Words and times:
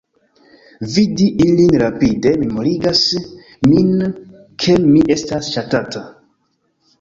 Vidi 0.93 1.25
ilin 1.45 1.75
rapide 1.83 2.31
memorigas 2.45 3.03
min 3.67 3.93
ke 4.65 4.79
mi 4.87 5.05
estas 5.19 5.53
ŝatata. 5.59 6.03